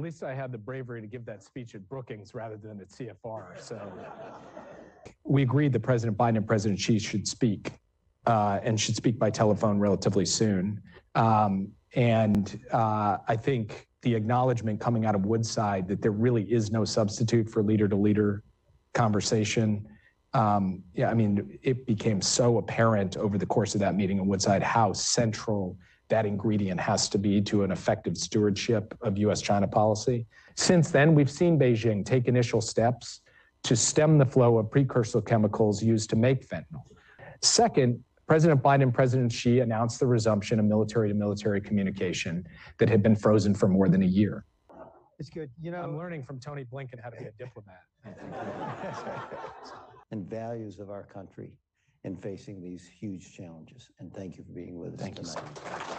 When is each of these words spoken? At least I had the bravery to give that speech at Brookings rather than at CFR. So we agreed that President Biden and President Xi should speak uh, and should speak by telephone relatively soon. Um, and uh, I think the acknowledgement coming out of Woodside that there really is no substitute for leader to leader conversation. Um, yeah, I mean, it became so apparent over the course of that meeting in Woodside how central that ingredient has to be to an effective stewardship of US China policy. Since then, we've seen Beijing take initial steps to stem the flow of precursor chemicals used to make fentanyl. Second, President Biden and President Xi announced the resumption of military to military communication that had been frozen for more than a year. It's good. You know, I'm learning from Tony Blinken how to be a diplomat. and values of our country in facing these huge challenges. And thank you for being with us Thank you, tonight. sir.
At 0.00 0.04
least 0.04 0.22
I 0.22 0.32
had 0.32 0.50
the 0.50 0.56
bravery 0.56 1.02
to 1.02 1.06
give 1.06 1.26
that 1.26 1.44
speech 1.44 1.74
at 1.74 1.86
Brookings 1.86 2.34
rather 2.34 2.56
than 2.56 2.80
at 2.80 2.88
CFR. 2.88 3.60
So 3.60 3.78
we 5.24 5.42
agreed 5.42 5.74
that 5.74 5.80
President 5.80 6.16
Biden 6.16 6.38
and 6.38 6.46
President 6.46 6.80
Xi 6.80 6.98
should 6.98 7.28
speak 7.28 7.72
uh, 8.24 8.60
and 8.62 8.80
should 8.80 8.96
speak 8.96 9.18
by 9.18 9.28
telephone 9.28 9.78
relatively 9.78 10.24
soon. 10.24 10.80
Um, 11.16 11.72
and 11.96 12.58
uh, 12.72 13.18
I 13.28 13.36
think 13.36 13.88
the 14.00 14.14
acknowledgement 14.14 14.80
coming 14.80 15.04
out 15.04 15.14
of 15.14 15.26
Woodside 15.26 15.86
that 15.88 16.00
there 16.00 16.12
really 16.12 16.50
is 16.50 16.70
no 16.70 16.86
substitute 16.86 17.50
for 17.50 17.62
leader 17.62 17.86
to 17.86 17.94
leader 17.94 18.42
conversation. 18.94 19.86
Um, 20.32 20.82
yeah, 20.94 21.10
I 21.10 21.14
mean, 21.14 21.58
it 21.62 21.84
became 21.84 22.22
so 22.22 22.56
apparent 22.56 23.18
over 23.18 23.36
the 23.36 23.44
course 23.44 23.74
of 23.74 23.82
that 23.82 23.94
meeting 23.96 24.16
in 24.16 24.26
Woodside 24.26 24.62
how 24.62 24.94
central 24.94 25.76
that 26.10 26.26
ingredient 26.26 26.78
has 26.78 27.08
to 27.08 27.18
be 27.18 27.40
to 27.42 27.64
an 27.64 27.72
effective 27.72 28.16
stewardship 28.16 28.94
of 29.00 29.16
US 29.18 29.40
China 29.40 29.66
policy. 29.66 30.26
Since 30.56 30.90
then, 30.90 31.14
we've 31.14 31.30
seen 31.30 31.58
Beijing 31.58 32.04
take 32.04 32.28
initial 32.28 32.60
steps 32.60 33.22
to 33.62 33.76
stem 33.76 34.18
the 34.18 34.26
flow 34.26 34.58
of 34.58 34.70
precursor 34.70 35.20
chemicals 35.20 35.82
used 35.82 36.10
to 36.10 36.16
make 36.16 36.48
fentanyl. 36.48 36.84
Second, 37.42 38.02
President 38.26 38.62
Biden 38.62 38.82
and 38.82 38.94
President 38.94 39.32
Xi 39.32 39.60
announced 39.60 39.98
the 39.98 40.06
resumption 40.06 40.60
of 40.60 40.64
military 40.64 41.08
to 41.08 41.14
military 41.14 41.60
communication 41.60 42.46
that 42.78 42.88
had 42.88 43.02
been 43.02 43.16
frozen 43.16 43.54
for 43.54 43.66
more 43.66 43.88
than 43.88 44.02
a 44.02 44.06
year. 44.06 44.44
It's 45.18 45.28
good. 45.28 45.50
You 45.60 45.70
know, 45.70 45.82
I'm 45.82 45.98
learning 45.98 46.22
from 46.22 46.38
Tony 46.38 46.64
Blinken 46.64 47.02
how 47.02 47.10
to 47.10 47.16
be 47.16 47.24
a 47.24 47.32
diplomat. 47.32 47.80
and 50.12 50.28
values 50.28 50.78
of 50.78 50.90
our 50.90 51.02
country 51.02 51.52
in 52.04 52.16
facing 52.16 52.62
these 52.62 52.88
huge 52.88 53.34
challenges. 53.34 53.90
And 53.98 54.14
thank 54.14 54.38
you 54.38 54.44
for 54.44 54.52
being 54.52 54.78
with 54.78 54.94
us 54.94 55.00
Thank 55.00 55.18
you, 55.18 55.24
tonight. 55.24 55.58
sir. 55.58 55.96